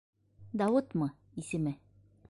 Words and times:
Дауытмы 0.61 1.09
исеме? 1.43 1.75